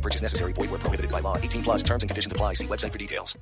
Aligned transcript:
No 0.00 0.02
purchase 0.02 0.22
necessary. 0.22 0.54
Void 0.54 0.70
where 0.70 0.80
prohibited 0.80 1.10
by 1.12 1.20
law. 1.20 1.36
18 1.36 1.62
plus 1.62 1.82
terms 1.82 2.02
and 2.02 2.08
conditions 2.08 2.32
apply. 2.32 2.54
See 2.54 2.66
website 2.66 2.92
for 2.92 2.98
details. 2.98 3.38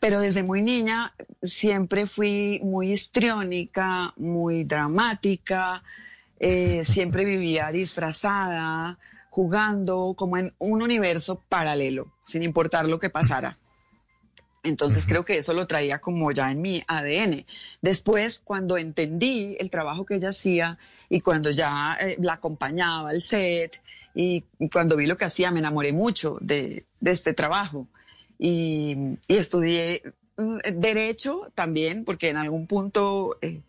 Pero 0.00 0.20
desde 0.20 0.44
muy 0.44 0.62
niña 0.62 1.12
siempre 1.42 2.06
fui 2.06 2.60
muy 2.62 2.92
histriónica, 2.92 4.14
muy 4.16 4.64
dramática, 4.64 5.82
eh, 6.40 6.84
siempre 6.86 7.24
vivía 7.24 7.70
disfrazada, 7.70 8.98
jugando 9.28 10.14
como 10.16 10.38
en 10.38 10.54
un 10.58 10.80
universo 10.80 11.42
paralelo, 11.50 12.06
sin 12.22 12.42
importar 12.44 12.86
lo 12.86 12.98
que 12.98 13.10
pasara. 13.10 13.58
Entonces 14.62 15.06
creo 15.06 15.24
que 15.24 15.36
eso 15.36 15.52
lo 15.52 15.66
traía 15.66 15.98
como 15.98 16.30
ya 16.30 16.50
en 16.50 16.62
mi 16.62 16.82
ADN. 16.86 17.44
Después, 17.82 18.40
cuando 18.42 18.78
entendí 18.78 19.56
el 19.60 19.70
trabajo 19.70 20.06
que 20.06 20.14
ella 20.14 20.30
hacía 20.30 20.78
y 21.10 21.20
cuando 21.20 21.50
ya 21.50 21.96
eh, 22.00 22.16
la 22.20 22.34
acompañaba 22.34 23.10
al 23.10 23.20
set 23.20 23.82
y 24.20 24.42
cuando 24.72 24.96
vi 24.96 25.06
lo 25.06 25.16
que 25.16 25.26
hacía, 25.26 25.52
me 25.52 25.60
enamoré 25.60 25.92
mucho 25.92 26.38
de, 26.40 26.86
de 26.98 27.10
este 27.12 27.34
trabajo. 27.34 27.86
Y, 28.36 29.16
y 29.28 29.36
estudié 29.36 30.02
mm, 30.36 30.58
derecho 30.74 31.52
también, 31.54 32.04
porque 32.04 32.28
en 32.28 32.36
algún 32.36 32.66
punto 32.66 33.38
eh, 33.42 33.60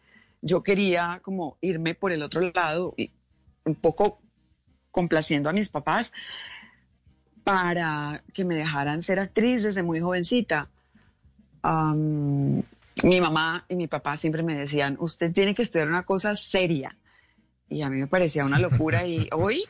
yo 0.41 0.63
quería 0.63 1.19
como 1.21 1.59
irme 1.61 1.93
por 1.93 2.11
el 2.11 2.23
otro 2.23 2.41
lado 2.51 2.95
y 2.97 3.11
un 3.63 3.75
poco 3.75 4.19
complaciendo 4.89 5.51
a 5.51 5.53
mis 5.53 5.69
papás 5.69 6.13
para 7.43 8.23
que 8.33 8.43
me 8.43 8.55
dejaran 8.55 9.03
ser 9.03 9.19
actriz 9.19 9.61
desde 9.61 9.83
muy 9.83 9.99
jovencita. 9.99 10.67
Mi 11.61 13.21
mamá 13.21 13.65
y 13.69 13.75
mi 13.75 13.85
papá 13.87 14.17
siempre 14.17 14.41
me 14.41 14.55
decían, 14.55 14.97
usted 14.99 15.31
tiene 15.31 15.53
que 15.53 15.61
estudiar 15.61 15.89
una 15.89 16.05
cosa 16.05 16.35
seria. 16.35 16.97
Y 17.69 17.83
a 17.83 17.89
mí 17.91 17.99
me 17.99 18.07
parecía 18.07 18.45
una 18.45 18.57
locura 18.57 19.05
y 19.05 19.29
hoy 19.31 19.63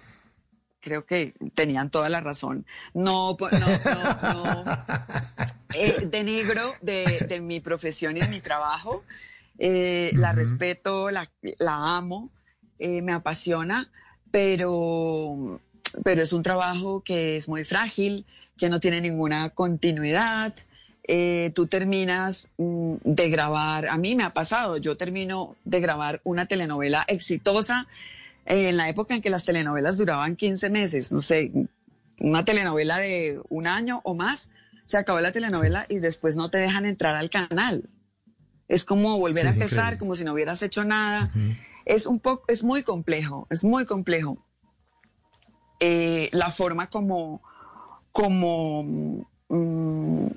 creo 0.81 1.05
que 1.05 1.33
tenían 1.55 1.89
toda 1.89 2.09
la 2.09 2.21
razón. 2.21 2.65
No, 2.93 3.37
no, 3.39 3.49
no, 3.51 4.43
no. 4.43 4.65
Eh, 5.75 6.07
denigro 6.09 6.73
de, 6.81 7.27
de 7.29 7.41
mi 7.41 7.59
profesión 7.59 8.17
y 8.17 8.21
de 8.21 8.27
mi 8.27 8.39
trabajo. 8.39 9.03
Eh, 9.59 10.11
La 10.15 10.31
respeto, 10.31 11.11
la, 11.11 11.29
la 11.59 11.97
amo, 11.97 12.29
eh, 12.79 13.01
me 13.03 13.13
apasiona, 13.13 13.91
pero, 14.31 15.59
pero 16.03 16.23
es 16.23 16.33
un 16.33 16.41
trabajo 16.41 17.01
que 17.01 17.37
es 17.37 17.47
muy 17.47 17.65
frágil, 17.65 18.25
que 18.57 18.69
no 18.69 18.79
tiene 18.79 18.99
ninguna 18.99 19.51
continuidad. 19.51 20.55
Eh, 21.03 21.51
tú 21.53 21.67
terminas 21.67 22.47
mm, 22.57 22.95
de 23.03 23.29
grabar, 23.29 23.87
a 23.89 23.97
mí 23.97 24.15
me 24.15 24.23
ha 24.23 24.29
pasado, 24.29 24.77
yo 24.77 24.95
termino 24.95 25.55
de 25.65 25.81
grabar 25.81 26.21
una 26.23 26.45
telenovela 26.45 27.03
exitosa 27.07 27.87
en 28.49 28.77
la 28.77 28.89
época 28.89 29.13
en 29.15 29.21
que 29.21 29.29
las 29.29 29.45
telenovelas 29.45 29.97
duraban 29.97 30.35
15 30.35 30.69
meses, 30.69 31.11
no 31.11 31.19
sé, 31.19 31.51
una 32.19 32.43
telenovela 32.43 32.97
de 32.97 33.39
un 33.49 33.67
año 33.67 34.01
o 34.03 34.15
más, 34.15 34.49
se 34.85 34.97
acabó 34.97 35.19
la 35.21 35.31
telenovela 35.31 35.85
y 35.87 35.99
después 35.99 36.35
no 36.35 36.49
te 36.49 36.57
dejan 36.57 36.85
entrar 36.85 37.15
al 37.15 37.29
canal. 37.29 37.89
Es 38.67 38.85
como 38.85 39.17
volver 39.19 39.43
Sí, 39.43 39.47
a 39.47 39.51
empezar, 39.51 39.97
como 39.97 40.15
si 40.15 40.23
no 40.23 40.33
hubieras 40.33 40.61
hecho 40.63 40.83
nada. 40.83 41.31
Es 41.85 42.07
un 42.07 42.19
poco, 42.19 42.45
es 42.47 42.63
muy 42.63 42.83
complejo, 42.83 43.47
es 43.49 43.63
muy 43.63 43.85
complejo. 43.85 44.43
Eh, 45.79 46.29
la 46.31 46.49
forma 46.51 46.89
como, 46.89 47.41
como 48.11 48.83
mm, 49.47 50.27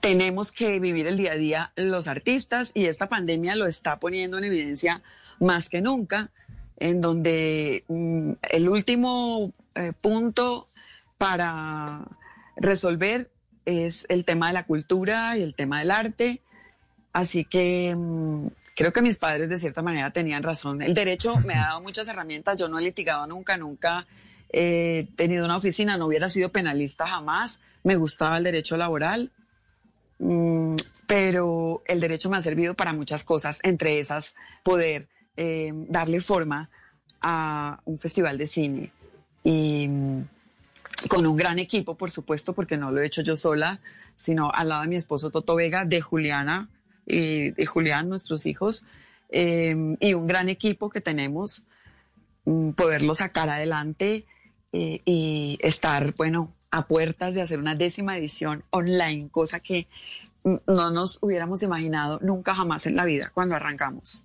tenemos 0.00 0.52
que 0.52 0.80
vivir 0.80 1.06
el 1.06 1.16
día 1.16 1.32
a 1.32 1.36
día 1.36 1.72
los 1.76 2.08
artistas 2.08 2.72
y 2.74 2.86
esta 2.86 3.08
pandemia 3.08 3.56
lo 3.56 3.66
está 3.66 3.98
poniendo 3.98 4.36
en 4.38 4.44
evidencia 4.44 5.02
más 5.40 5.68
que 5.68 5.80
nunca, 5.80 6.30
en 6.78 7.00
donde 7.00 7.84
mm, 7.88 8.32
el 8.50 8.68
último 8.68 9.52
eh, 9.74 9.92
punto 10.00 10.66
para 11.18 12.04
resolver 12.56 13.30
es 13.64 14.06
el 14.08 14.24
tema 14.24 14.48
de 14.48 14.54
la 14.54 14.64
cultura 14.64 15.36
y 15.36 15.42
el 15.42 15.54
tema 15.54 15.80
del 15.80 15.90
arte. 15.90 16.40
Así 17.12 17.44
que 17.44 17.94
mm, 17.96 18.46
creo 18.76 18.92
que 18.92 19.02
mis 19.02 19.18
padres 19.18 19.48
de 19.48 19.56
cierta 19.56 19.82
manera 19.82 20.12
tenían 20.12 20.42
razón. 20.42 20.82
El 20.82 20.94
derecho 20.94 21.36
me 21.44 21.54
ha 21.54 21.68
dado 21.68 21.82
muchas 21.82 22.08
herramientas. 22.08 22.58
Yo 22.58 22.68
no 22.68 22.78
he 22.78 22.82
litigado 22.82 23.26
nunca, 23.26 23.56
nunca 23.56 24.06
he 24.50 25.08
tenido 25.16 25.44
una 25.44 25.56
oficina, 25.56 25.96
no 25.96 26.06
hubiera 26.06 26.28
sido 26.28 26.50
penalista 26.50 27.06
jamás. 27.06 27.60
Me 27.82 27.96
gustaba 27.96 28.38
el 28.38 28.44
derecho 28.44 28.76
laboral. 28.76 29.32
Mm, 30.20 30.76
pero 31.06 31.82
el 31.86 32.00
derecho 32.00 32.28
me 32.30 32.36
ha 32.36 32.40
servido 32.40 32.74
para 32.74 32.92
muchas 32.92 33.24
cosas, 33.24 33.60
entre 33.62 33.98
esas 33.98 34.34
poder 34.62 35.08
eh, 35.40 35.72
darle 35.72 36.20
forma 36.20 36.68
a 37.20 37.80
un 37.84 38.00
festival 38.00 38.36
de 38.38 38.46
cine 38.46 38.92
y 39.44 39.86
mm, 39.86 40.22
con 41.08 41.24
un 41.26 41.36
gran 41.36 41.60
equipo, 41.60 41.94
por 41.94 42.10
supuesto, 42.10 42.54
porque 42.54 42.76
no 42.76 42.90
lo 42.90 43.00
he 43.00 43.06
hecho 43.06 43.22
yo 43.22 43.36
sola, 43.36 43.80
sino 44.16 44.50
al 44.50 44.70
lado 44.70 44.82
de 44.82 44.88
mi 44.88 44.96
esposo 44.96 45.30
Toto 45.30 45.54
Vega, 45.54 45.84
de 45.84 46.00
Juliana 46.00 46.68
y 47.06 47.52
de 47.52 47.66
Julián, 47.66 48.08
nuestros 48.08 48.46
hijos, 48.46 48.84
eh, 49.28 49.76
y 50.00 50.14
un 50.14 50.26
gran 50.26 50.48
equipo 50.48 50.90
que 50.90 51.00
tenemos, 51.00 51.62
mm, 52.44 52.70
poderlo 52.70 53.14
sacar 53.14 53.48
adelante 53.48 54.26
eh, 54.72 55.02
y 55.04 55.56
estar, 55.62 56.14
bueno, 56.16 56.52
a 56.72 56.88
puertas 56.88 57.34
de 57.34 57.42
hacer 57.42 57.60
una 57.60 57.76
décima 57.76 58.18
edición 58.18 58.64
online, 58.70 59.28
cosa 59.30 59.60
que 59.60 59.86
mm, 60.42 60.56
no 60.66 60.90
nos 60.90 61.22
hubiéramos 61.22 61.62
imaginado 61.62 62.18
nunca 62.22 62.56
jamás 62.56 62.86
en 62.86 62.96
la 62.96 63.04
vida 63.04 63.30
cuando 63.32 63.54
arrancamos. 63.54 64.24